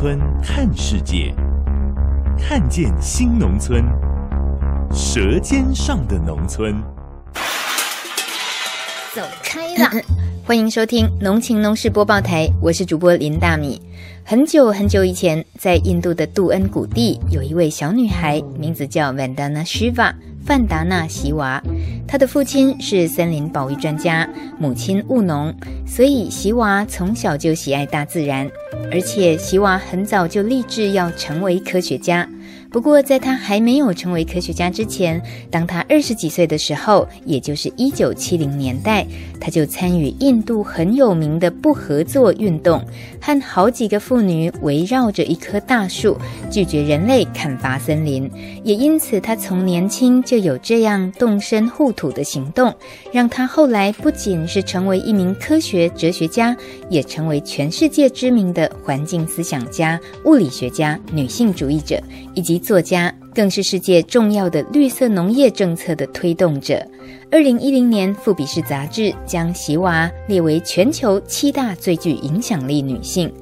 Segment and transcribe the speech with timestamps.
[0.00, 1.30] 村看世界，
[2.38, 3.84] 看见新农村，
[4.94, 6.82] 舌尖上的农村。
[9.14, 9.90] 走开了！
[10.42, 13.78] 欢迎收听农情农事播报台，我是主播林大米。
[14.24, 20.14] 很久很久以前，在印度的杜恩谷地，有一位小女孩，名字叫 Vandana Shiva
[20.44, 21.62] 范达纳·席娃。
[22.06, 25.54] 他的父亲是森林保育专家，母亲务农，
[25.86, 28.50] 所以席娃从小就喜爱大自然，
[28.90, 32.28] 而且席娃很早就立志要成为科学家。
[32.68, 39.04] 不过，在他还没有成为科学家之前，当他二十几岁的时候，也就是一九七零年代，
[39.40, 42.80] 他就参与印度很有名的不合作运动，
[43.20, 46.16] 和好几个妇女围绕着一棵大树，
[46.48, 48.30] 拒绝人类砍伐森林。
[48.62, 52.74] 也因此，他从年轻就有这样动身护土的行动，
[53.12, 56.56] 让他后来不仅是成为一名科学哲学家，
[56.88, 62.02] 也成为全世界知名的环境思想家、物理学家、女性主义者，
[62.34, 66.84] 以及作家，更是世界重要的绿色农业政策的推动者。
[67.30, 73.32] 二零一零年，《富比士》杂志将席娃列为全球七大最具影响力女性。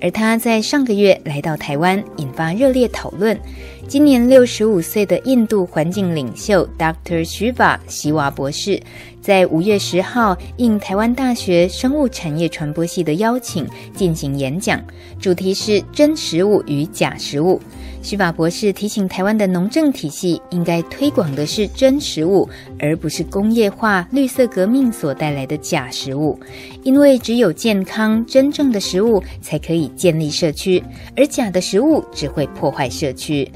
[0.00, 3.38] 而她在上个月来到台湾，引发热烈讨论。
[3.86, 7.24] 今年六十五岁的印度环境领袖 Dr.
[7.24, 8.82] Shiva 席娃博士，
[9.24, 14.78] 在五月十号应台湾大学生物产业传播系的邀请进行演讲，
[15.18, 17.58] 主题是真食物与假食物。
[18.02, 22.46] 徐法博士提醒台湾的农政体系应该推广的是真食物，
[22.78, 26.38] 而不是工业化、绿色革命所带来的假食物。
[26.82, 30.84] 因为只有健康、真正的食物才可以建立社区，
[31.16, 33.50] 而假的食物只会破坏社区。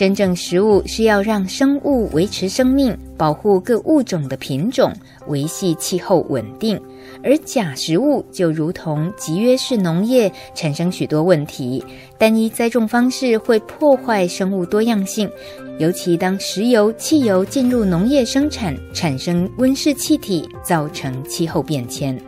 [0.00, 4.90] 真正食物是要让生物维持生命，保护各物种的品种，
[5.26, 6.80] 维系气候稳定。
[7.22, 11.84] 而假食物就如同集约式农业，产生许多问题。
[12.16, 15.30] 单一栽种方式会破坏生物多样性，
[15.78, 22.18] 尤其当石油、汽油进入农业生产，产生温室气体，造成气候变迁。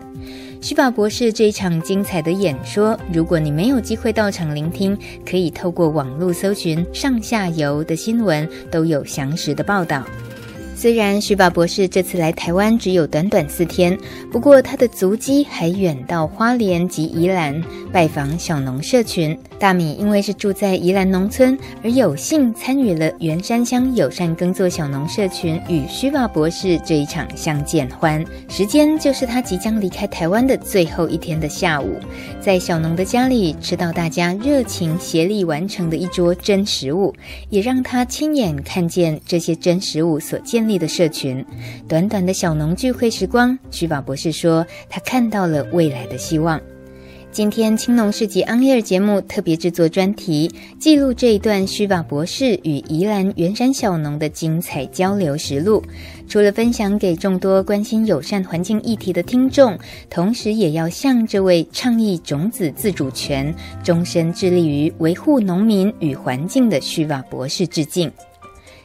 [0.62, 4.96] 徐宝博士这一场精彩的演说，如果你没有机会到场聆听，
[5.28, 10.06] 可以透过网络搜寻上下游的新闻，都有详实的报道。
[10.82, 13.96] 虽然徐宝博士这次来台湾只有短短四天，
[14.32, 17.62] 不过他的足迹还远到花莲及宜兰
[17.92, 19.38] 拜访小农社群。
[19.60, 28.24] 大米因为是住在宜兰农村，而有幸参与了员山乡友善耕作小农社群与徐宝博士这一场相见欢。
[28.48, 31.94] 时间就是他即将离开台湾的最后一天的下午，
[32.40, 37.14] 在小农的家里吃到大家热情协力完成的一桌真食物，
[37.50, 41.44] 也让他亲眼看见这些真食物所建立的社群。
[41.88, 46.60] 短短的小农聚会时光，徐法博士说，他看到了未来的希望。
[47.30, 55.82] 今天青农市集 On Air 节目特别制作专题，记录这一段徐法博士与宜兰员山小农的精彩交流实录。
[56.28, 59.78] 除了分享给众多关心友善环境议题的听众，
[60.10, 68.12] 同时也要向这位倡议种子自主权、终身致力于维护农民与环境的徐法博士致敬。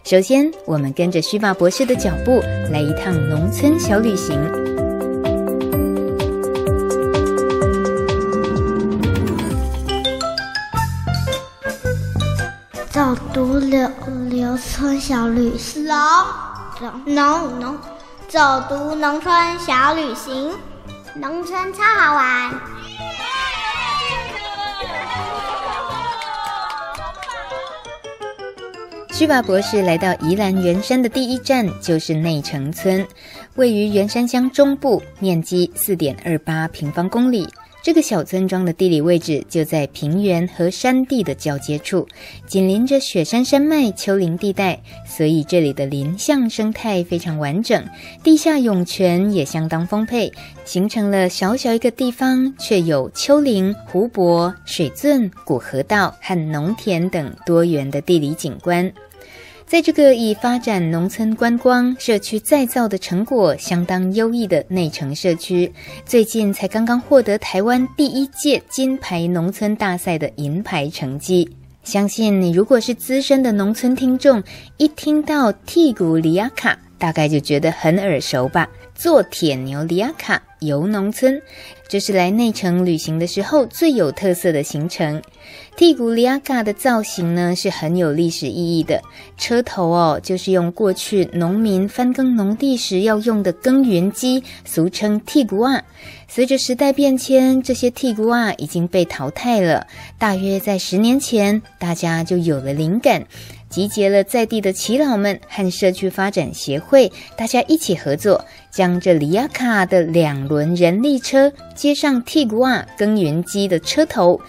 [0.10, 2.40] 首先，我们跟着徐法博士的脚步，
[2.72, 4.42] 来一趟农村小旅行。
[12.90, 13.92] 走读柳
[14.30, 17.78] 柳村小旅行，农农农，
[18.30, 18.40] 走
[18.70, 20.54] 读农村小旅行，
[21.16, 22.54] 农村超好玩。
[29.18, 33.04] 徐法博士来到宜兰圆山的第一站就是内城村，
[33.56, 37.48] 位于圆山乡中部，面积四点二八平方公里。
[37.82, 42.08] 这个小村庄的地理位置就在平原和山地的交接处，
[42.46, 47.84] 紧邻着雪山山脉、丘陵地带，所以这里的林相生态非常完整，
[48.22, 50.32] 地下涌泉也相当丰沛，
[50.64, 58.92] 形成了小小一个地方却有丘陵、湖泊、水圳、古河道和农田等多元的地理景观。
[59.68, 65.70] 在这个以发展农村观光、社区再造的成果相当优异的内城社区，
[66.06, 71.50] 最近才刚刚获得台湾第一届金牌农村大赛的银牌成绩。
[71.84, 74.42] 相信你如果是资深的农村听众，
[74.78, 78.70] 一听到剔骨里亚卡，大概就觉得很耳熟吧？
[78.96, 81.42] 坐铁牛里亚卡游农村，
[81.88, 85.22] 这是来内城旅行的时候最有特色的行程。
[85.78, 89.02] 剔骨里亚嘎的造型呢，是很有历史意义的。
[89.38, 95.84] 车头哦，就是用过去农民翻耕农地时要用的耕耘机，俗称剔骨啊。
[96.28, 99.88] 随着时代变迁，这些剔骨啊已经被淘汰了。
[100.18, 103.26] 大约在十年前，大家就有了灵感。
[103.70, 114.40] 集结了在地的耆老们和社区发展协会，大家一起合作，将这里亚卡的两轮人力车接上剔骨瓦耕耘机的车头，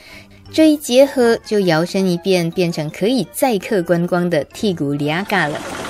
[0.53, 5.88] 这一结合就摇身一变，变成可以载客观光的剔骨里亚卡了。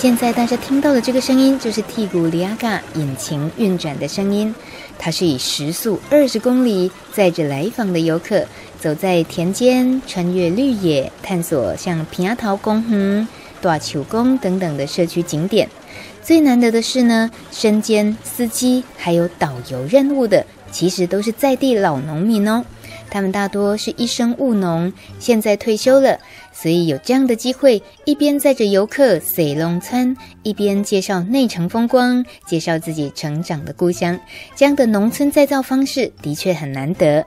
[0.00, 4.54] 现在大家听到的这个声音，就是剔骨里亚嘎引擎运转的声音。
[4.98, 8.46] 它是以时速二十公里载着来访的游客，
[8.80, 13.28] 走在田间，穿越绿野，探索像平阿桃公园、
[13.60, 15.68] 大树公等等的社区景点。
[16.22, 22.64] 最难得的是呢，身兼司机还有导游任务的，其实都是在地老农民哦。
[23.10, 26.20] 他们大多是一生务农，现在退休了。
[26.52, 34.18] 所以有这样的机会，一边载着游客随农村，一边介绍内城风光，介绍自己成长的故乡，
[34.54, 37.24] 这样的农村再造方式的确很难得。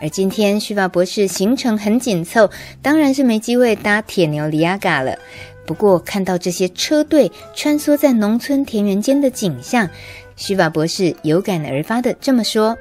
[0.00, 2.50] 而今天旭发博士行程很紧凑，
[2.82, 5.16] 当然是没机会搭铁牛里亚嘎了。
[5.64, 9.88] 不过看到这些车队穿梭在农村田园间的景象，
[10.36, 12.76] 旭发博士有感而发的这么说。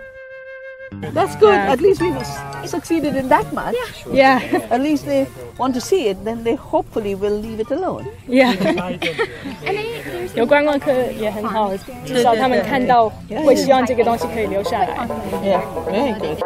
[1.14, 1.56] That's good.
[1.56, 2.14] At least we've
[2.68, 3.74] succeeded in that much.
[4.12, 4.42] Yeah.
[4.70, 5.26] At least they
[5.58, 8.06] want to see it, then they hopefully will leave it alone.
[8.28, 8.54] Yeah.
[10.36, 11.72] 有观光客也很好，
[12.06, 13.10] 至少他们看到
[13.46, 15.08] 会希望这个东西可以留下来。
[15.44, 16.44] Yeah, very good.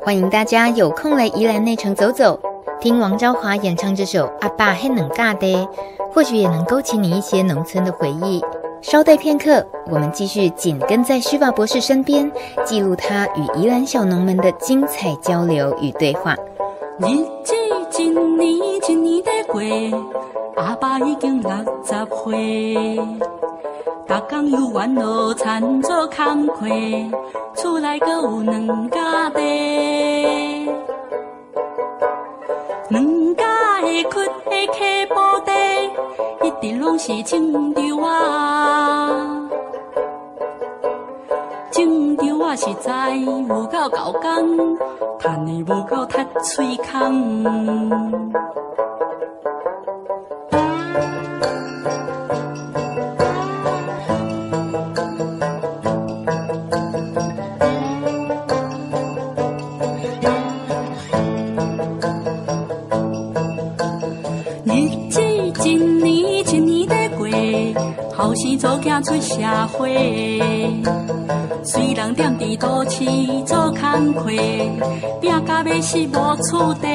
[0.00, 2.40] 欢迎大家有空来宜兰内城走走，
[2.80, 5.46] 听王昭华演唱这首《阿爸很能尬的》，
[6.12, 8.42] 或许也能勾起你一些农村的回忆。
[8.80, 12.28] 稍待片刻，我们继续紧跟在虚发博士身边，
[12.64, 16.34] 记录他与宜兰小农们的精彩交流与对话。
[16.98, 17.06] 日
[17.42, 17.54] 子
[17.98, 18.52] 一年
[18.88, 19.60] 一年在过，
[20.56, 21.50] 阿爸已经六
[21.84, 21.92] 十
[22.24, 22.96] 岁，
[24.06, 26.66] 逐工游园路田做工课，
[27.54, 29.40] 厝内阁有两家地，
[32.90, 35.14] 两家会ขุ的溪埔
[35.46, 35.52] 地。
[36.44, 39.41] 一直拢是种稻啊，
[41.72, 44.76] 种稻啊实在无够够工，
[45.18, 47.90] 赚的无够脱喙空。
[68.14, 69.42] 后生做囝出社
[69.72, 70.40] 会，
[71.64, 73.04] 虽然踮伫都市
[73.46, 74.30] 做工课，
[75.20, 76.88] 拼甲要死无厝地。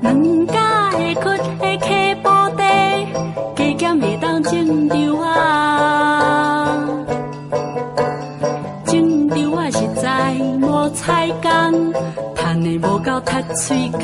[0.00, 2.62] 两家会ขุ的溪埔地，
[3.56, 4.94] 加减会当种稻
[5.26, 6.88] 啊，
[8.86, 11.92] 种稻啊实在无菜工，
[12.36, 14.00] 赚的无够脱喙空。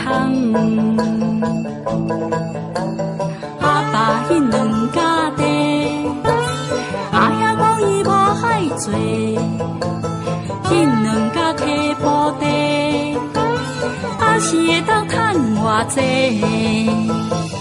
[14.40, 17.55] 是会当趁偌济。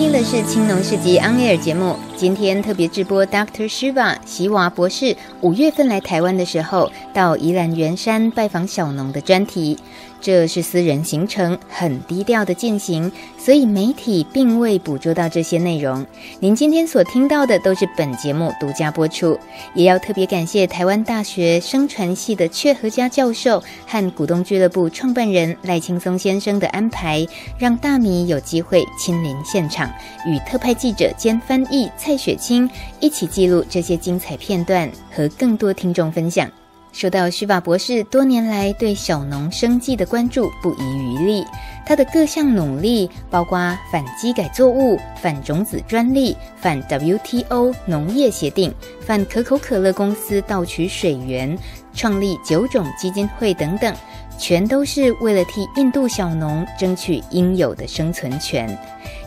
[0.00, 2.09] 听的是《青农市集 On Air》节目。
[2.20, 3.66] 今天特别直播，Dr.
[3.66, 9.78] Shiva 席娃博士五月份来台湾的时候，到宜兰圆山拜访小农的专题。
[10.22, 16.04] 这是私人行程，很低调的进行，所以媒体并未捕捉到这些内容。
[16.40, 19.38] 您今天所听到的都是本节目独家播出。
[19.72, 29.90] 也要特别感谢台湾大学生传系的阙和嘉教授和股东俱乐部创办人赖青松先生的安排，让大米有机会亲临现场，
[30.26, 36.50] 与特派记者兼翻译蔡雪清一起记录这些精彩片段，和更多听众分享。
[36.90, 41.46] 受到徐法博士多年来对小农生计的关注不遗余力，
[41.86, 43.56] 他的各项努力包括
[43.92, 51.56] 反机改作物、反种子专利、反 WTO 农业协定、反可口可乐公司盗取水源、
[51.94, 53.94] 创立九种基金会等等，
[54.36, 58.76] 全都是为了替印度小农争取应有的生存权。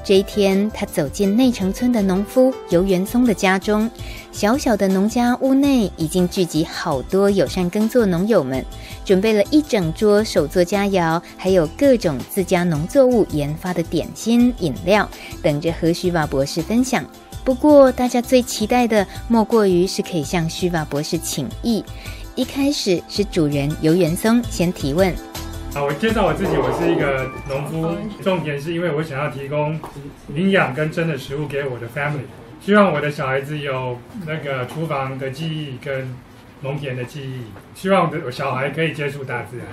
[0.03, 3.89] 这一天，他走进内城村的农夫游元松的家中。
[4.33, 8.65] 小小的农家屋内已经聚集好多友善耕作农友们，
[9.05, 15.09] 准备了一整桌手作佳肴，还有各种自家农作物研发的点心饮料，
[15.41, 17.05] 等着和徐瓦博士分享。
[17.45, 21.83] 不过，大家最期待的莫过于是可以向徐瓦博士请益。
[22.35, 25.13] 一开始是主人游元松先提问。
[25.73, 27.97] 好，我介绍我自己，我是一个农夫。
[28.21, 29.79] 重点是因为我想要提供
[30.35, 32.27] 营养跟真的食物给我的 family，
[32.61, 36.13] 希望我的小孩子有那个厨房的记忆跟
[36.61, 37.41] 农田的记忆，
[37.73, 39.65] 希望我的小孩可以接触大自然。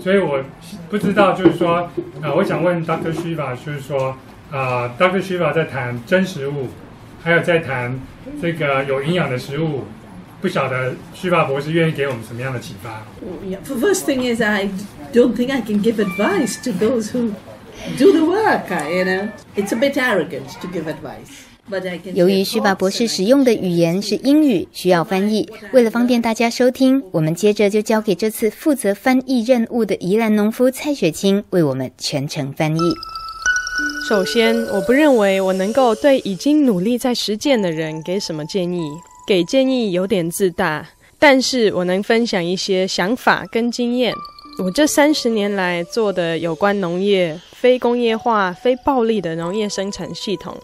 [0.00, 0.44] 所以我
[0.88, 1.90] 不知道，就是说，啊、
[2.22, 3.12] 呃，我想问 Dr.
[3.12, 4.10] Shiva，就是说，
[4.52, 5.20] 啊、呃、，Dr.
[5.20, 6.68] Shiva 在谈真食物，
[7.20, 7.98] 还有在谈
[8.40, 9.86] 这个有营养的食物。
[10.40, 13.02] 不晓得徐法博士愿意给我们什么样的启发
[13.66, 14.70] ？The first thing is I
[15.12, 17.32] don't think I can give advice to those who
[17.98, 18.70] do the work.
[18.70, 21.46] You know, it's a bit arrogant to give advice.
[21.68, 22.16] But I can.
[22.16, 25.48] 由于徐巴博士使用的语言是英语，需要翻译。
[25.72, 32.80] 为了方便大家收听，我们接着就交给这次负责翻译任务的宜兰农夫蔡雪清为我们全程翻译。
[34.08, 38.80] 首先，我不认为我能够对已经努力在实践的人给什么建议。
[39.26, 40.84] 给建议有点自大，
[41.16, 44.12] 但是我能分享一些想法跟经验。
[44.62, 50.54] 我这三十年来做的有关农业、非工业化、非暴力的农业生产系统，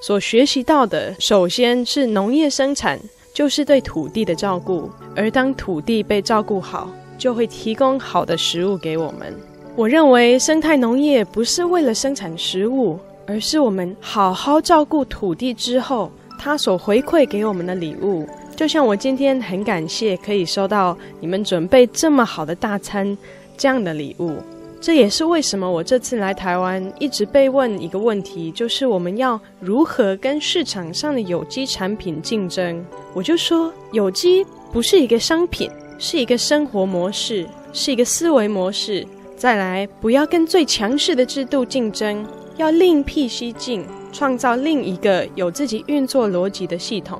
[0.00, 2.98] 所学习到的，首先是农业生产
[3.34, 9.34] 就是对土地的照顾，而当土地被照顾好，就会提供好的食物给我们。
[9.76, 16.10] 我认为生态农业不是为了生产食物，而是我们好好照顾土地之后。
[16.38, 23.16] 他所回馈给我们的礼物，就像我今天很感谢可以收到你们准备这么好的大餐
[23.56, 24.36] 这样的礼物。
[24.80, 32.84] 这也是为什么我这次来台湾一直被问一个问题，就是我们要如何跟市场上的有机产品竞争。
[33.14, 39.06] 我就说，有机不是一个商品，是一个生活模式，是一个思维模式。
[39.36, 43.84] 再来，不要跟最强势的制度竞争，要另辟蹊径。
[44.14, 47.18] 创造另一个有自己运作逻辑的系统。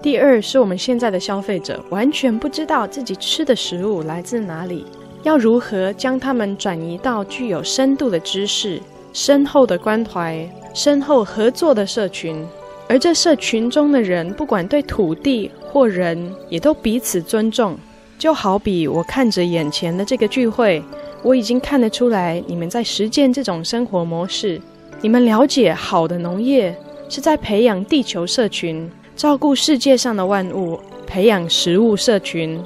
[0.00, 4.86] 第二是我们现在的消费者完全不知道自己吃的食物来自哪里，
[5.22, 8.80] 要如何将它们转移到具有深度的知识、
[9.12, 12.44] 深厚的关怀、深厚合作的社群，
[12.88, 17.76] 而这社群中的人，不管对土地或人，也都彼此尊重。
[18.18, 20.82] 就好比我看着眼前的这个聚会，
[21.22, 24.60] 我已经看得出来，你们在实践这种生活模式。
[25.00, 26.76] 你们了解，好的农业
[27.08, 32.60] 是在培养地球社群，照顾世界上的万物，培养食物社群。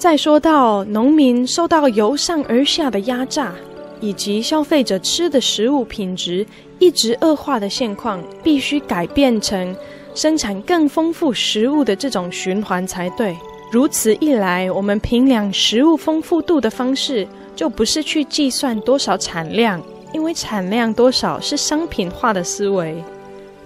[0.00, 3.52] 再说到农民受到由上而下的压榨，
[4.00, 6.46] 以及消费者吃的食物品质
[6.78, 9.76] 一直恶化的现况，必须改变成
[10.14, 13.36] 生产更丰富食物的这种循环才对。
[13.70, 19.82] 如此一来，我们评量食物丰富度的方式，就不是去计算多少产量。
[20.14, 23.04] 因为产量多少是商品化的思维，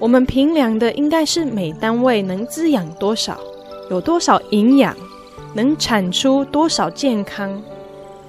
[0.00, 3.38] 我们评量的应该是每单位能滋养多少，
[3.88, 4.96] 有多少营养，
[5.54, 7.62] 能产出多少健康。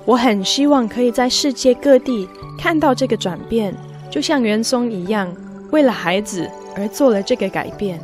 [0.06, 3.76] 我很希望可以在世界各地看到这个转变，
[4.10, 5.36] 就像元松一样，
[5.72, 8.00] 为了孩子而做了这个改变。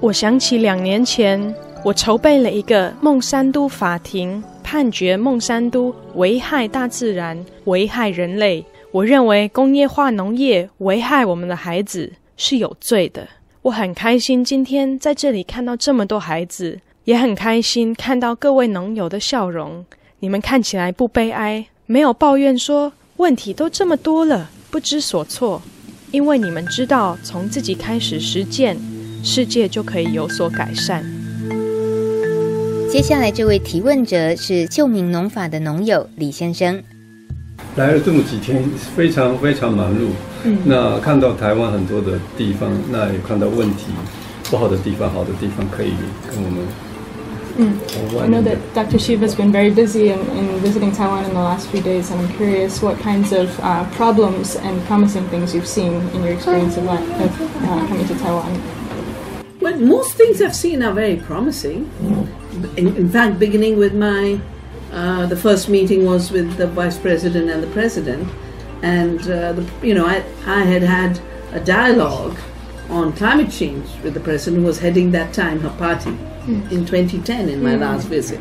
[0.00, 1.54] 我想起两年前，
[1.84, 8.64] 我筹备了一个孟山都法庭判决孟山都危害大自然、危害人类。
[8.92, 13.26] 我认为工业化农业危害我们的孩子是有罪的。
[13.62, 19.84] 我很开心今天在这里看到这么多孩子，也很开心看到各位农友的笑容。
[20.20, 25.60] 你们看起来不悲哀，没有抱怨说问题都这么多了，不知所措。
[26.12, 28.76] 因为你们知道，从自己开始实践，
[29.24, 31.04] 世界就可以有所改善。
[32.88, 36.82] 接下来这位提问者是秀明农法的农友李先生。
[37.76, 38.62] 来了这么几天，
[38.94, 40.08] 非常非常忙碌。
[40.44, 43.86] 嗯，那看到台湾很多的地方，那也看到问题
[44.50, 45.92] 不好的地方，好的地方可以
[46.30, 46.91] 跟我们。
[47.56, 47.78] 嗯
[48.18, 48.98] ，I know that Dr.
[48.98, 52.20] Shiva has been very busy in, in visiting Taiwan in the last few days, and
[52.20, 56.76] I'm curious what kinds of uh, problems and promising things you've seen in your experience
[56.76, 58.62] of, of uh, coming to Taiwan.
[59.60, 61.90] Well, most things I've seen are very promising.
[62.76, 64.40] In, in fact, beginning with my
[64.92, 68.28] uh, the first meeting was with the vice president and the president,
[68.82, 71.20] and uh, the, you know I, I had had
[71.52, 72.36] a dialogue
[72.92, 76.12] on climate change with the president who was heading that time her party
[76.70, 78.38] in 2010 in my last visit.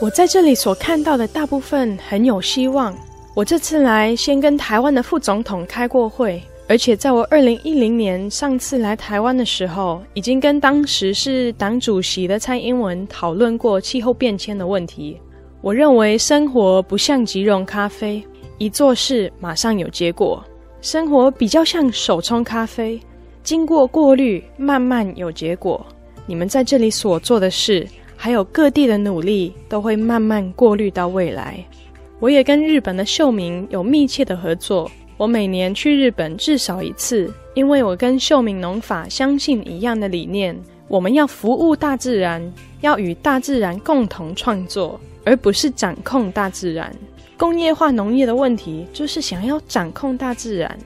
[0.00, 2.94] 我在这里所看到的大部分很有希望。
[3.34, 6.42] 我这次来先跟台湾的副总统开过会。
[6.66, 15.20] 而且在我二零一零年上次来台湾的时候，已经跟当时是党主席的蔡英文讨论过气候变迁的问题。
[15.60, 18.26] 我认为生活不像即溶咖啡，
[18.56, 20.42] 一做事马上有结果。
[20.84, 23.00] 生活比较像手冲咖啡，
[23.42, 25.82] 经过过滤，慢慢有结果。
[26.26, 31.64] 你们在这里所做的事，还有各地的努力，都会慢慢过滤到未来。
[32.20, 34.90] 我也跟日本的秀明有密切的合作。
[35.16, 40.54] 我每年去日本至少一次，因为我跟秀明农法相信一样的理念，
[40.88, 46.94] 我们要服务大自然，要与大自然共同创作，而不是掌控大自然。
[47.36, 50.78] 工业化农业的问题就是想要掌控大自然。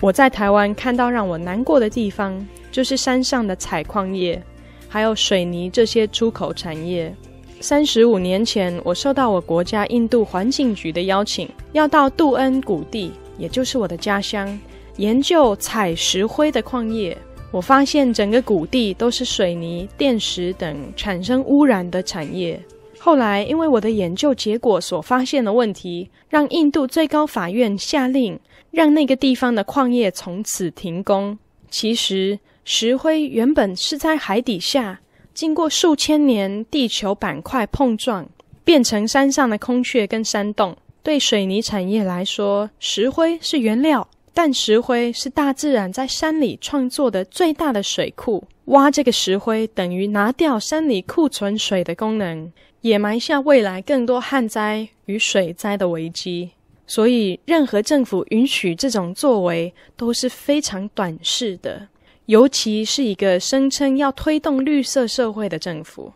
[0.00, 4.40] 我在台湾看到让我难过的地方，就是山上的采矿业，
[4.88, 7.14] 还有水泥这些出口产业。
[7.60, 13.12] 三十五年前，我受到我国家印度环境局的邀请，要到杜恩谷地。
[13.38, 14.58] 也就是我的家乡，
[14.96, 17.16] 研究采石灰的矿业，
[17.50, 22.58] 我发现整个谷地都是水泥、电石等产生污染的产业。
[23.06, 28.36] 后来，因为我的研究结果所发现的问题，让印度最高法院下令，
[28.72, 31.38] 让那个地方的矿业从此停工。
[31.70, 34.98] 其实，石灰原本是在海底下，
[35.32, 38.28] 经过数千年地球板块碰撞，
[38.64, 40.76] 变成山上的空穴跟山洞。
[41.04, 48.42] 对水泥产业来说，石灰是原料，但石灰是大自然在山里创作的最大的水库。
[48.64, 52.52] 挖这个石灰等于拿掉山里库存水的功能，
[52.86, 56.50] 也埋下未来更多旱灾与水灾的危机。
[56.86, 61.88] 所以，任何政府允许这种作为都是非常短视的，
[62.26, 66.12] 尤其是一个声称要推动绿色社会的政府。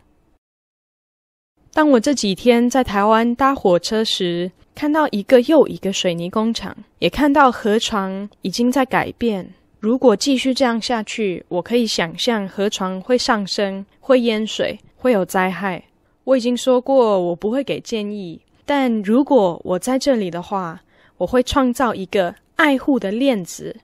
[1.73, 9.53] 当我这几天在台湾搭火车时，看到一个又一个水泥工厂，也看到河床已经在改变。
[9.79, 15.83] 如果继续这样下去，我可以想象河床会上升，会淹水，会有灾害。
[16.23, 18.39] 我已经说过，我不会给建议。
[18.65, 20.81] 但如果我在这里的话，
[21.17, 23.75] 我会创造一个爱护的链子，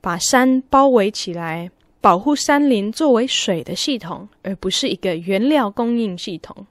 [0.00, 1.70] 把山包围起来，
[2.00, 6.66] 保护山林作为水的系统，而不是一个原料供应系统。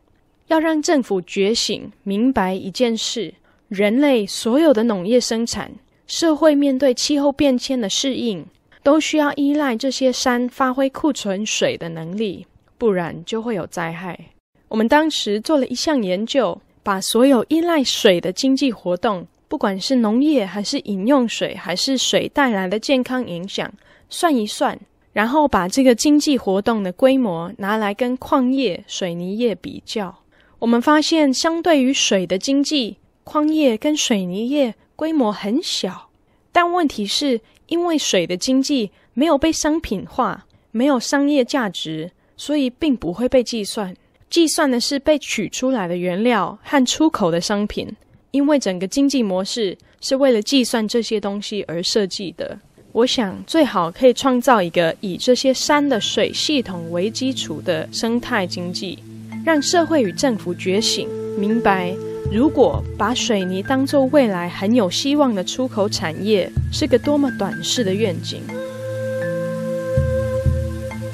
[0.48, 3.34] 要让政府觉醒，明白一件事。
[3.68, 5.72] 人类所有的农业生产，
[6.06, 8.46] 社会面对气候变迁的适应，
[8.84, 12.46] 都需要依赖这些山发挥库存水的能力，
[12.78, 14.35] 不然就会有灾害。
[14.68, 23.72] 我们当时做了一项研究，把所有依赖水的经济活动，不管是农业还是饮用水，还是水带来的健康影响，
[24.10, 24.78] 算一算，
[25.14, 30.14] 然后把这个经济活动的规模拿来跟矿业、水泥业比较，
[30.60, 36.10] 我们发现，相对于水的经济，矿业跟水泥业规模很小，
[36.52, 43.96] 但问题是，因为水的经济没有被商品化，没有商业价值，所以并不会被计算。
[44.36, 47.88] 计算的是被取出来的原料和出口的商品，
[48.32, 52.60] 因为整个经济模式是为了计算这些东西而设计的。
[52.92, 59.00] 我想，最好可以创造一个以这些山的水系统为基础的生态经济，
[59.46, 61.08] 让社会与政府觉醒，
[61.40, 61.96] 明白。
[62.30, 68.42] 如果把水泥当作未来很有希望的出口产业，是个多么短视的愿景。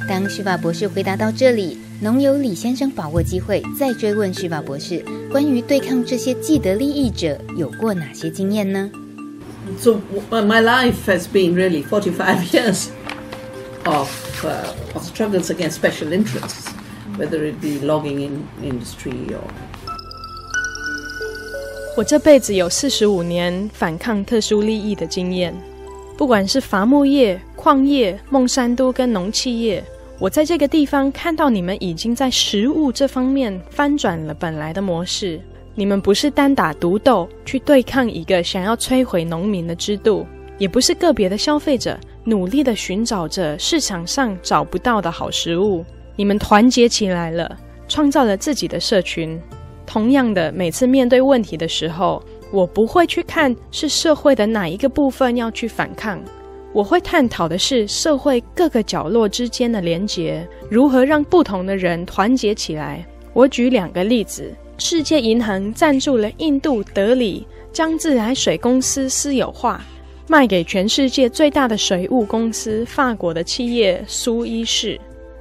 [0.07, 8.89] 当徐法博士回答到这里，农友李先生把握机会再追问徐法博士，关于对抗这些既得利益者有过哪些经验呢
[9.79, 12.87] ？So my life has been really forty-five years
[13.85, 14.09] of
[14.43, 16.67] uh, of struggles against special interests,
[17.17, 19.47] whether it be logging in industry or
[21.95, 25.53] 我这辈子有四十五年反抗特殊利益的经验，
[26.21, 29.83] 不管是伐木业、矿业、孟山都跟农企业，
[30.19, 35.41] 我在这个地方看到你们已经在食物这方面翻转了本来的模式。
[35.73, 40.27] 你们不是单打独斗去对抗一个想要摧毁农民的制度，
[40.59, 45.83] 也不是个别的消费者努力地寻找着市场上找不到的好食物。
[46.15, 47.57] 你们团结起来了，
[47.87, 49.41] 创造了自己的社群。
[49.87, 56.21] 同样的，每次面对问题的时候，我不会去看是社会的哪一个部分要去反抗，
[56.73, 63.05] 我会探讨的是社会各个角落之间的连结，如何让不同的人团结起来。
[63.33, 64.53] 我举两个例子。
[64.83, 69.79] 世界银行赞助了印度德里将自来水公司私有化，
[70.27, 74.99] 卖给全世界最大的水务公司法国的企业苏伊士。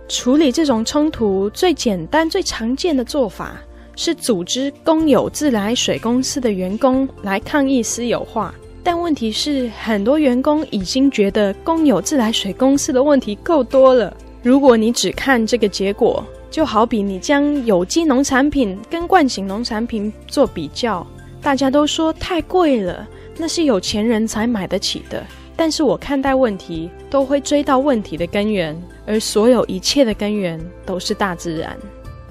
[0.08, 3.56] 处理这种冲突最简单、最常见的做法
[4.02, 8.54] 是组织公有自来水公司的员工来抗议私有化。
[8.82, 14.16] 但问题是，很多员工已经觉得公有自来水公司的问题够多了。
[14.42, 21.06] 如果你只看这个结果，就好比你将有机农产品跟惯行农产品做比较，
[21.42, 25.22] 大家都说太贵了，那是有钱人才买得起的。
[25.54, 31.76] 但是我看待问题都会追到问题的根源，而所有一切的根源都是大自然。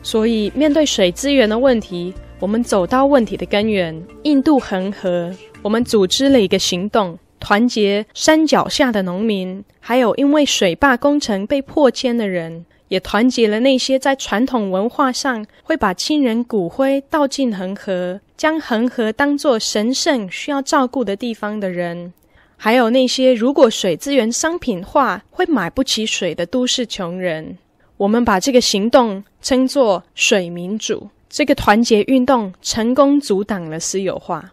[0.01, 5.31] 所以面对水资源的问题，我们走到问题的根源——印度恒河，
[5.61, 12.65] 我们组织了一个行动，团结山脚下的农民，还有因为水坝工程被迫迁的人。
[12.87, 22.11] 也团结了那些在传统文化上会把亲人骨灰倒进恒河，将恒河当作神圣需要照顾的地方的人，
[22.57, 27.59] 还有那些如果水资源商品化会买不起水的都市穷人。
[27.99, 31.09] 我们把这个行动称作“水民主”。
[31.29, 34.51] 这个团结运动成功阻挡了私有化。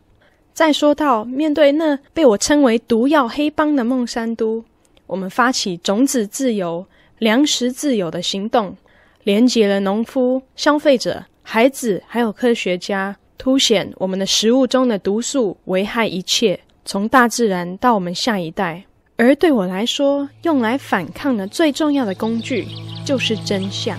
[0.52, 4.64] 再说到面对那被我称为“毒药黑帮”的孟山都，
[5.06, 6.84] 我们发起种子自由。
[7.18, 8.76] 粮食自由的行动，
[9.22, 18.84] 连接了农夫、消费者、孩子，还有科学家，凸显我们的食物中的毒素危害一切，从大自然到我们下一代。
[19.16, 22.66] 而对我来说，用来反抗的最重要的工具
[23.06, 23.96] 就是真相。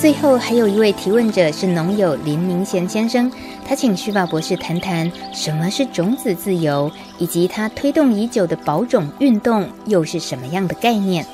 [0.00, 3.30] 最后还有一位提问者是农友林明贤先生。
[3.66, 11.24] 他请徐宝博士谈谈什么是种子自由，以及他推动已久的保种运动又是什么样的概念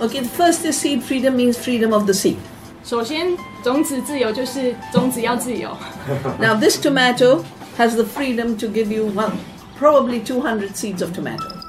[0.00, 2.36] ？Okay, the first is seed freedom means freedom of the seed.
[2.84, 5.70] 首先，种子自由就是种子要自由。
[6.40, 7.42] Now, this tomato
[7.76, 9.32] has the freedom to give you one,
[9.80, 11.61] probably two hundred seeds of tomato.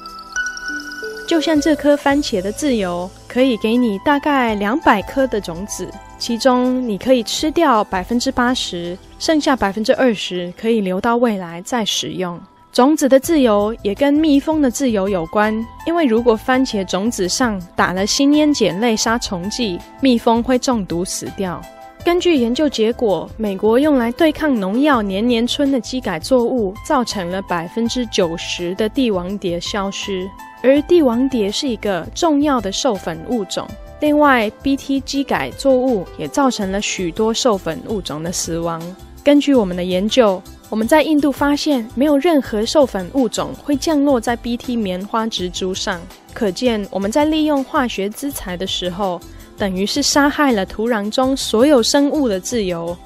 [1.28, 5.90] 就像这颗番茄的自由，可以给你大概两百颗的种子。
[6.20, 12.40] 其中你可以吃掉百分之八十，剩下百分之二十可以留到未来再使用。
[12.72, 15.54] 种子的自由也跟蜜蜂的自由有关，
[15.86, 21.62] 因为如果番茄种子上打了新烟碱类杀虫剂，蜜蜂会中毒死掉。
[22.04, 30.28] 根据研究结果，美国用来对抗农药年年春的基改作物，造成了百分之九十的帝王蝶消失，
[30.64, 33.68] 而帝王蝶是一个重要的授粉物种。
[34.00, 38.82] 另外，Bt 基改作物也造成了许多授粉物种的死亡。
[39.26, 46.02] 根据我们的研究，我们在印度发现没有任何授粉物种会降落在 Bt 棉花植株上，
[46.34, 49.20] 可见我们在利用化学资材的时候，
[49.58, 52.98] 等于是杀害了土壤中所有生物的自由。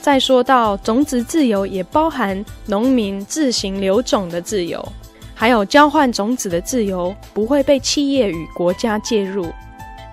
[0.00, 4.86] 再说到种子自由，也包含农民自行留种的自由，
[5.34, 9.46] 还有交换种子的自由，不会被企业与国家介入。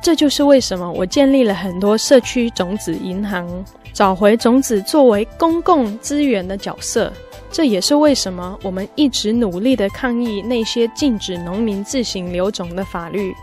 [0.01, 3.47] 这就是为什么我建立了很多社区种子银行，
[3.93, 7.13] 找回种子作为公共资源的角色。
[7.51, 13.33] 这也是为什么我们一直努力地抗议那些禁止农民自行留种的法律。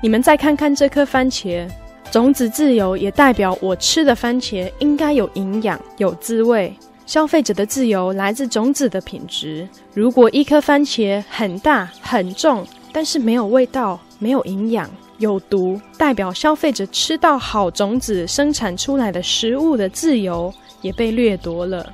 [0.00, 1.68] 你们再看看这颗番茄，
[2.12, 6.72] 种子自由也代表我吃的番茄应该有营养、有滋味。
[7.08, 9.66] 消费者的自由来自种子的品质。
[9.94, 14.88] 如果一颗番茄很大很重，但是没有味道、没有营养。
[15.16, 21.90] 有毒，代表消费者吃到好种子生产出来的食物的自由也被掠夺了。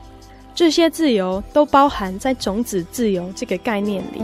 [0.52, 4.20] 这些自由都包含在种子自由这个概念里。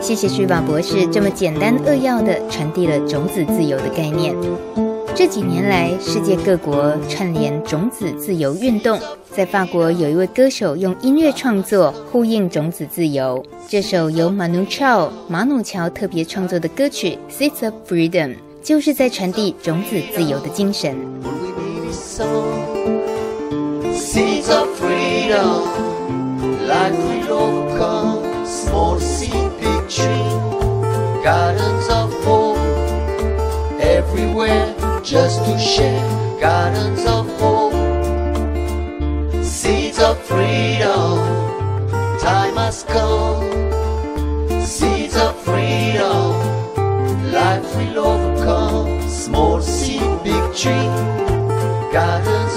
[0.00, 4.36] 谢谢徐宝博士这么简单扼要地传递了种子自由的概念。
[5.16, 9.00] 这几年来，世界各国串联种子自由运动。
[9.30, 13.42] 在法国，有一位歌手用音乐创作呼应种子自由。
[13.66, 18.28] 这首由马努乔马努乔特别创作的歌曲《Seeds of Freedom》，
[18.62, 20.94] 就是在传递种子自由的精神。
[26.66, 30.28] Life will overcome small seed, big tree.
[31.24, 32.58] Gardens of hope
[33.80, 34.75] everywhere
[35.06, 36.40] just to share.
[36.40, 37.72] Gardens of hope,
[39.44, 41.18] seeds of freedom.
[42.18, 43.46] Time has come,
[44.66, 46.34] seeds of freedom.
[47.30, 50.90] Life will overcome small seed, big tree.
[51.92, 52.55] Gardens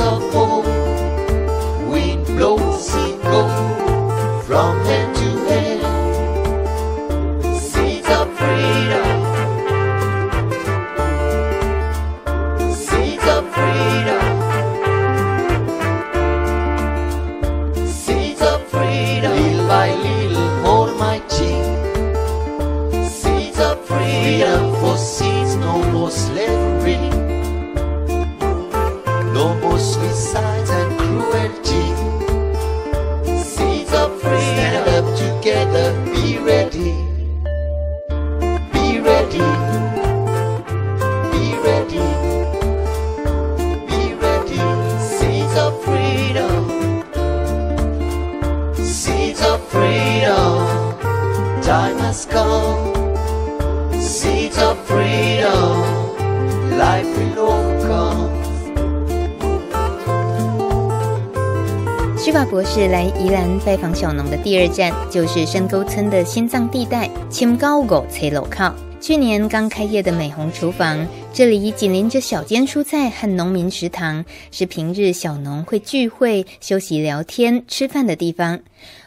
[63.82, 68.74] 访小农的第二站，就是深沟村的心脏地带青高狗崔楼靠。
[69.02, 78.60] 去年刚开业的美红厨房，这里紧邻着小间蔬菜和农民食堂，是平日小农会聚会、休息、聊天、吃饭的地方。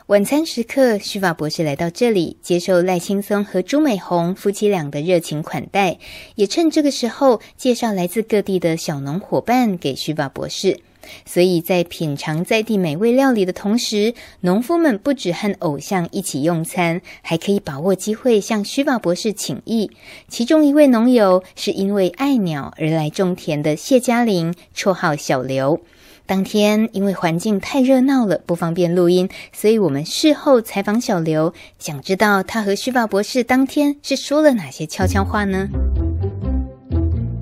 [0.06, 5.98] 晚餐时刻，施法博士来到这里，接受赖青松和朱美红夫妻俩的热情款待，
[6.35, 10.80] 也趁这个时候介绍来自各地的小农伙伴给施法博士。
[11.25, 19.90] 所以在品尝在地美味料理的同时，农夫们不只和偶像一起用餐，还可以把握机会向施法博士请益。
[20.29, 25.81] 其中一位农友是因为爱鸟而来种田的谢嘉玲，绰号小刘。
[26.25, 35.68] 当天因为环境太热闹了，不方便录音，所以我们事后采访小刘，想知道他和施法博士当天是说了哪些悄悄话呢？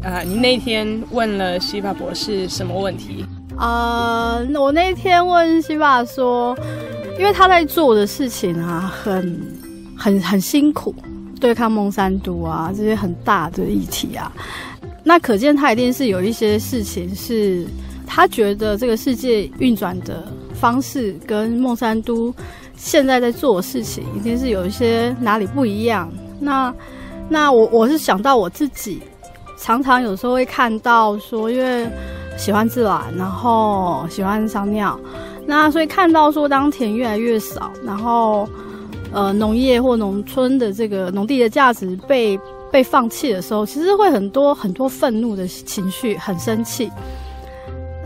[0.02, 3.24] 啊，你那天问了施法博士什么问题？
[3.60, 6.56] 啊、呃，我那天问西爸说，
[7.18, 9.38] 因为他在做的事情啊，很
[9.94, 10.94] 很很辛苦，
[11.38, 14.32] 对抗孟山都啊这些很大的议题啊，
[15.04, 17.66] 那可见他一定是有一些事情是
[18.06, 22.34] 他觉得这个世界运转的方式跟孟山都
[22.76, 26.10] 现在在做的事情，一定是有一些哪里不一样。
[26.40, 26.74] 那
[27.28, 29.02] 那我我是想到我自己，
[29.58, 31.86] 常常有时候会看到说，因为。
[32.40, 34.98] 喜欢自然，然后喜欢赏鸟，
[35.46, 38.48] 那所以看到说，当田越来越少，然后
[39.12, 42.40] 呃农业或农村的这个农地的价值被
[42.72, 46.90] 被放弃的时候，其实会很多很多愤怒的情绪，很生气。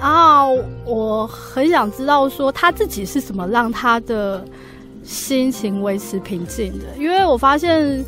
[0.01, 4.45] 然后我很想知道说他自己是怎么让他的
[5.05, 8.05] 心情维持平静的，因为我发现。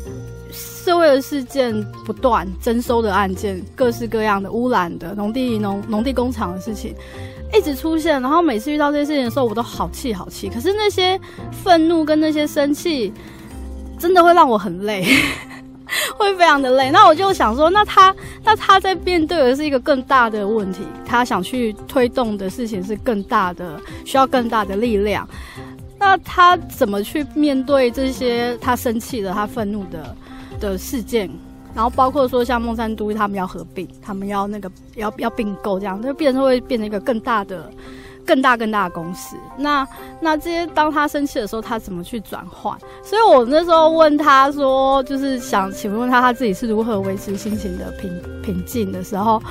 [0.57, 1.73] 社会的事件
[2.05, 6.95] 不断，征收的案件，各式各样的污染的农地、农农地工厂的事情
[7.53, 8.21] 一直出现。
[8.21, 10.49] 然后每次遇到这些事情的时候，我都好气好气。
[10.49, 11.19] 可是那些
[11.51, 13.13] 愤怒跟那些生气，
[13.99, 15.05] 真的会让我很累，
[16.17, 16.89] 会非常的累。
[16.89, 25.27] 那我就想说，那他那他在面对的是一个更大的问题，他想去推动的事情是更大的，需要更大的力量。
[25.99, 30.15] 那他怎么去面对这些他生气的、他愤怒的？
[30.59, 31.29] 的事件，
[31.73, 37.69] 然后包括说像孟山都他们要合并，他们要那个要要并购这样，就变成会变成一个更大的、
[38.25, 39.35] 更大更大的公司。
[39.57, 39.87] 那
[40.19, 42.77] 那这些当他生气的时候，他怎么去转换？
[43.03, 48.11] 所以我那时候问他说，就是想请问他他自己是如何维持心情的平
[48.43, 49.41] 平静的时候，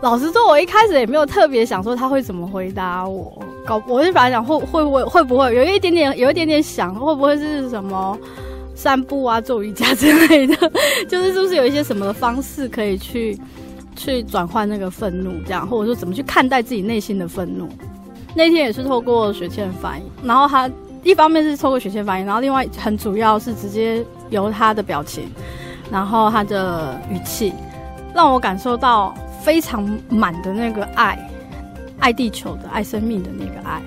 [0.00, 3.32] 老实说，我一开始也没有特别想说他会怎么回答我，
[3.66, 8.18] 搞我就本来想会会不会会不会有一点点有一点点想会不会是什么。
[8.78, 10.54] 散步啊，做瑜伽之类的，
[11.10, 13.36] 就是是不是有一些什么的方式可以去
[13.96, 17.68] 去转换那个愤怒，这样，或者说怎么去看待自己内心的愤怒？
[18.36, 20.70] 那天也是透过雪倩翻译，然后他
[21.02, 25.28] 一方面是透过雪倩翻译，然后另外很主要是直接由他的表情，
[25.90, 27.52] 然后他的语气，
[28.14, 29.12] 让我感受到
[29.42, 31.18] 非常满的那个爱，
[31.98, 33.82] 爱地球的爱生命的那个爱，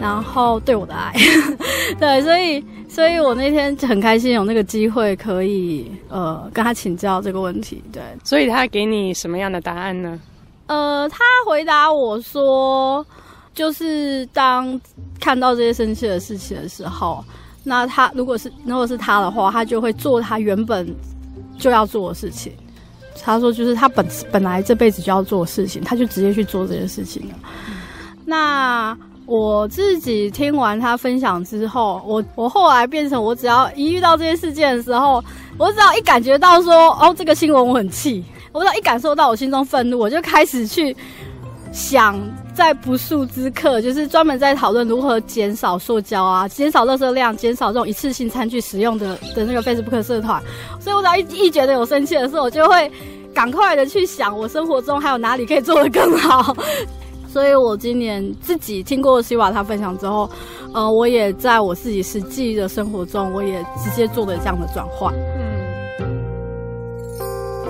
[0.00, 1.12] 然后对我的爱，
[2.00, 2.64] 对，所以。
[2.90, 8.02] 所以我那天很开心有那个机会可以呃跟他请教这个问题，对。
[8.24, 10.18] 所以他给你什么样的答案呢？
[10.66, 13.06] 呃，他回答我说，
[13.54, 14.78] 就是当
[15.20, 17.24] 看到这些生气的事情的时候，
[17.62, 20.92] 那他如果是如果是他的话，他就会做他原本
[21.58, 22.52] 就要做的事情。
[23.22, 27.34] 他说，就是他本本来这辈子就要做的事情，他就直接去做这件事情了。
[27.68, 27.74] 嗯、
[28.24, 28.96] 那
[29.30, 35.22] 我自己听完他分享之后，我我后来变成，我只要一遇到这些事件的时候，
[35.56, 40.96] 我只要一感觉到说，哦，这个新闻我很气，我只要一感受到我心中愤怒，我就开始去
[41.70, 42.20] 想，
[42.52, 50.42] 在不速之客，就是专门在讨论如何减少塑胶啊，减少垃圾量，减少这种一次性餐具使用的的那个 Facebook 社团。
[50.80, 52.90] 所以我只要一一觉得有生气的时候，我就会
[53.32, 56.56] 赶快的去想，我生活中还有哪里可以做得更好。
[57.32, 60.28] 所以我今年自己听过希瓦他分享之后，
[60.74, 65.14] 呃，我也在我自己实际的生活中，我也直接做了这样的转换。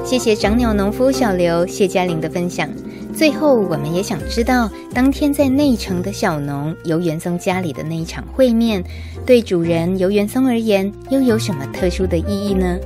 [0.03, 2.69] 谢谢长鸟农夫小刘谢嘉玲的分享。
[3.15, 8.83] 最后，我们也想知道，当天在内城的小农游元松家里的那一场会面，
[9.27, 12.79] 对主人游元松而言，又有什么特殊的意义呢？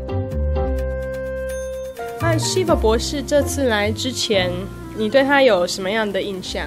[2.21, 4.51] 那 Shiva 博士这次来之前，
[4.97, 6.67] 你对他有什么样的印象？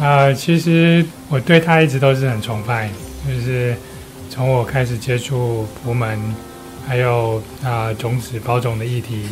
[0.00, 2.88] 呃，其实我对他一直都是很崇拜，
[3.28, 3.74] 就是
[4.28, 6.18] 从我开始接触朴门，
[6.86, 9.26] 还有啊、种子保种的议题。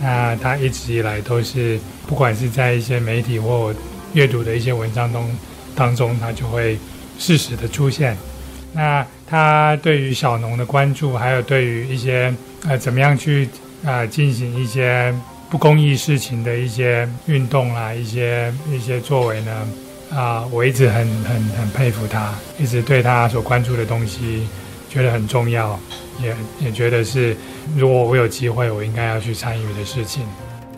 [0.00, 3.74] 那他一直以来都是，不管是在一些媒体或
[4.12, 5.28] 阅读的一些文章中
[5.74, 6.78] 当中，他就会
[7.18, 8.16] 适时的出现。
[8.72, 12.32] 那他对于小农的关注，还有对于一些
[12.68, 13.48] 呃怎么样去
[13.84, 15.14] 呃进行一些
[15.48, 19.52] 不公益事情的一些运动啊，一些一些作为呢，
[20.10, 24.46] 啊、呃，我一直很很很佩服他，一直对他所关注的东西
[24.88, 25.78] 觉得很重要。
[26.20, 27.36] 也也觉得是，
[27.76, 30.26] 如果我有机会，我应该要去参与的事情。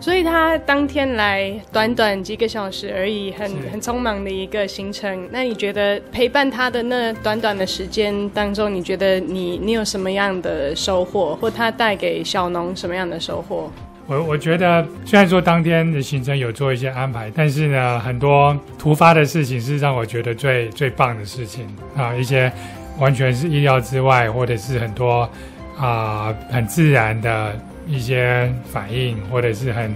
[0.00, 5.28] 所以他当天来，短短几个小时而已，很很匆忙的一个行程。
[5.30, 13.72] 那你觉得陪伴他的那短短的时间当中，你觉得你你有什么样的收获，或他带给小农什么样的收获？
[14.08, 21.66] 我我觉得，虽然说当天的行程有做一些安排，但是呢，很多突发的事情是让我觉得最最棒的事情
[21.96, 22.50] 啊，一些。
[22.98, 25.30] 完全是意料之外，或者是很多
[25.78, 29.94] 啊、很自然的一些反应，或者是很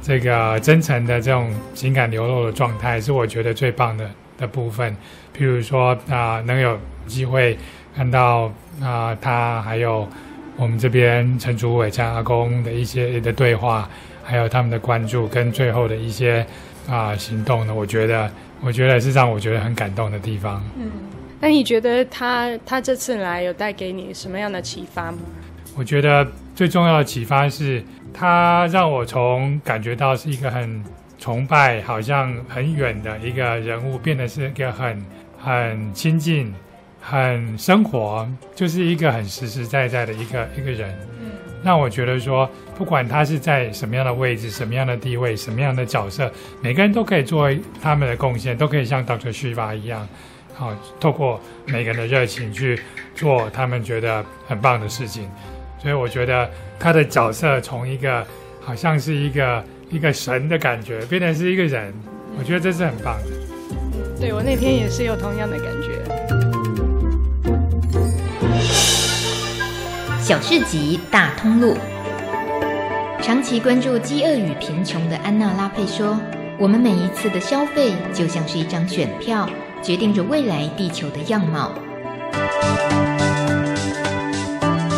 [0.00, 4.96] 这个真诚的这种情感流露的状态，是我觉得最棒的的部分。
[5.36, 7.58] 譬如说啊、能有机会
[7.96, 10.08] 看到啊、他还有
[10.56, 13.88] 我们这边陈竹伟加阿公的一些的对话，
[14.22, 16.46] 还有他们的关注跟最后的一些
[16.88, 20.62] 啊、呃、行动呢，我觉得我觉得是让我觉得很感动的地方。
[20.78, 20.90] 嗯。
[21.40, 25.18] 那你觉得他他这次来有带给你什么样的启发吗？
[25.76, 27.82] 我觉得最重要的启发是，
[28.14, 30.82] 他让我从感觉到是一个很
[31.18, 35.04] 崇拜、好像很远的一个人物，变得是一个很
[35.36, 36.54] 很亲近、
[37.06, 40.90] 很生活，就是一个很实实在在的一个一个人。
[41.20, 47.50] 嗯，让我觉得说，不管他是在什么样的位置、什么样的地位、什么样的角色，每个人都可以做
[47.82, 49.30] 他们的贡献，都可以像 Dr.
[49.30, 50.08] Shiva 一样。
[50.54, 52.80] 好，透过每个人的热情去
[53.14, 55.28] 做他们觉得很棒的事情，
[55.78, 58.26] 所以我觉得他的角色从一个
[58.62, 61.92] 好像是一个一个神的感觉，变成是一个人，
[62.38, 63.30] 我觉得这是很棒的。
[64.18, 66.43] 对，我那天也是有同样的感觉。
[70.26, 71.76] 小市集大通路，
[73.20, 76.18] 长期关注饥饿与贫穷的安娜拉佩说
[76.58, 79.46] ：“我们每一次的消费就像是一张选票。”
[79.84, 81.72] 决定着未来地球的样貌。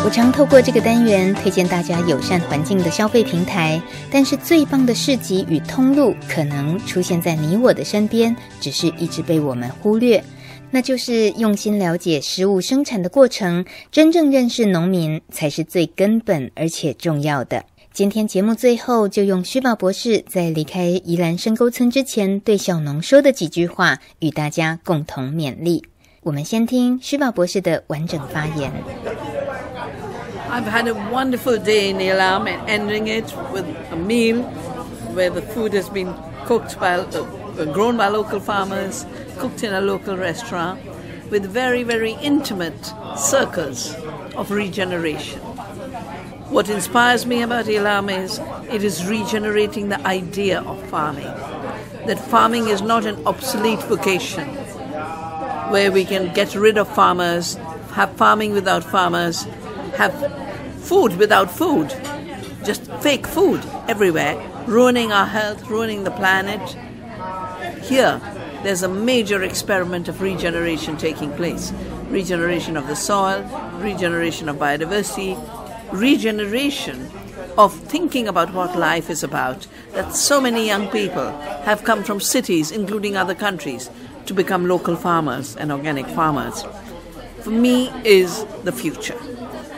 [0.05, 10.23] 我常透过这个单元推荐大家友善环境的消费平台，但是最棒的市集与通路可能出现在你我的身边，只是一直被我们忽略。
[10.69, 17.63] 那就是用心了解食物生产的过程，真正认识农民才是最根本而且重要的。
[17.93, 25.83] 今天节目最后，就用须宝博士在离开宜兰深沟村之前对小农说的几句话，与大家共同勉励。
[26.21, 28.71] 我们先听须宝博士的完整发言。
[30.51, 34.43] I've had a wonderful day in Ilam and ending it with a meal
[35.15, 36.13] where the food has been
[36.45, 39.05] cooked by, uh, grown by local farmers,
[39.37, 40.79] cooked in a local restaurant,
[41.29, 43.93] with very, very intimate circles
[44.35, 45.39] of regeneration.
[46.49, 48.39] What inspires me about Ilam is
[48.73, 51.31] it is regenerating the idea of farming.
[52.07, 54.47] That farming is not an obsolete vocation
[55.71, 57.55] where we can get rid of farmers,
[57.91, 59.43] have farming without farmers,
[59.97, 60.15] have
[60.81, 61.93] food without food,
[62.63, 64.35] just fake food everywhere,
[64.65, 66.61] ruining our health, ruining the planet.
[67.83, 68.21] Here,
[68.67, 71.71] there's a major experiment of regeneration taking place
[72.09, 73.41] regeneration of the soil,
[73.79, 75.37] regeneration of biodiversity,
[75.93, 77.09] regeneration
[77.57, 79.67] of thinking about what life is about.
[79.93, 81.31] That so many young people
[81.63, 83.89] have come from cities, including other countries,
[84.25, 86.63] to become local farmers and organic farmers.
[87.41, 89.19] For me, is the future.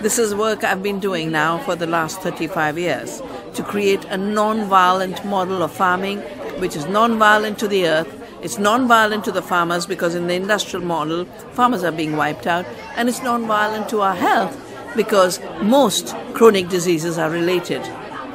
[0.01, 3.21] This is work I've been doing now for the last 35 years
[3.53, 6.19] to create a non-violent model of farming
[6.59, 10.84] which is non-violent to the earth it's non-violent to the farmers because in the industrial
[10.84, 14.56] model, farmers are being wiped out, and it's non-violent to our health
[14.96, 17.82] because most chronic diseases are related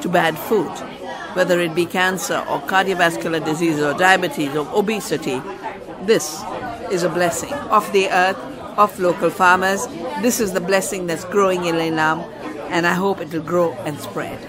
[0.02, 0.72] to bad food,
[1.36, 5.42] whether it be cancer or cardiovascular disease or diabetes or obesity.
[6.04, 6.42] This
[6.92, 8.38] is a blessing of the earth,
[8.78, 9.88] of local farmers.
[10.22, 12.24] This is the blessing that's growing in Ilam,
[12.70, 14.40] and I hope it will grow and spread.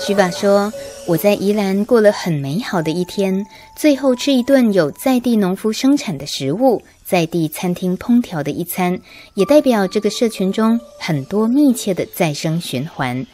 [0.00, 0.70] 徐法说。
[1.09, 3.43] 我在宜兰过了很美好的一天，
[3.75, 8.99] 最后吃一顿有在地农夫生产的食物，在地餐厅烹调的一餐，
[9.33, 13.25] 也代表这个社群中很多密切的再生循环。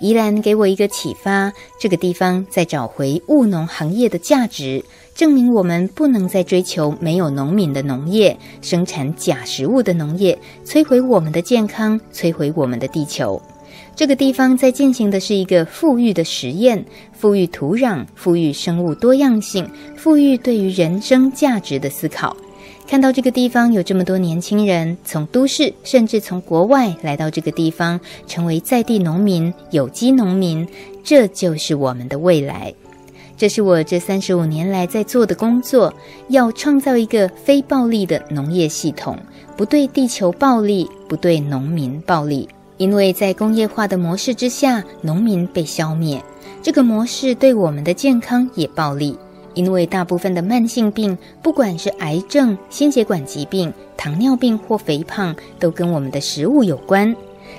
[0.00, 13.40] 宜兰给我一个启发，这个地方在找回务农行业的价值，证明我们不能再追求没有农民的农业，生产假食物的农业，摧毁我们的健康，摧毁我们的地球。
[14.00, 16.82] 这个地方在进行的是一个富裕的实验，
[17.12, 22.34] 富裕土壤，富裕生物多样性，富裕对于人生价值的思考。
[22.88, 30.66] 看到这个地方有这么多年轻人从都市，甚至从国外来到这个地方，成为在地农民、有机农民，
[31.04, 32.72] 这就是我们的未来。
[33.36, 35.92] 这是我这三十五年来在做的工作，
[36.28, 39.18] 要创造一个非暴力的农业系统，
[39.58, 42.48] 不对地球暴力，不对农民暴力。
[42.80, 46.18] 因为在工业化的模式之下，农民被消灭，
[46.62, 49.18] 这个模式对我们的健康也暴力。
[49.52, 57.14] 因为大部分的慢性病，不管是癌症、心血管疾病、糖尿病或肥胖，都跟我们的食物有关。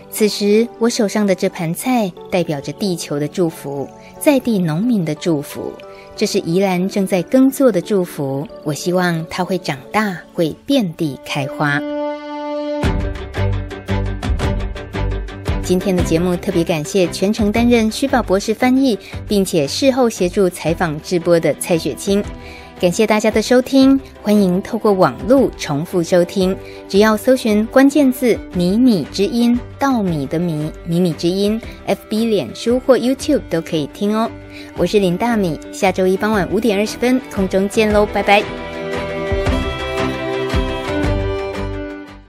[0.09, 3.87] 此时，我手上的这盘菜代表着地球的祝福，
[4.19, 5.71] 在地农民的祝福。
[6.15, 8.47] 这是宜兰正在耕作的祝福。
[8.63, 11.79] 我希望它会长大，会遍地开花。
[15.71, 22.21] 今天的节目特别感谢全程担任虚报博士翻译，并且事后协助采访直播的蔡雪清。
[22.77, 26.53] 感谢大家的收听，欢迎透过网路重复收听，
[26.89, 31.57] 只要搜寻关键字“米米之音”、“稻米的米”、“米米之音
[31.87, 34.29] ”，FB、脸书或 YouTube 都可以听哦。
[34.75, 38.70] 我是林大米，下周一傍晚五点二十分空中见喽，拜拜。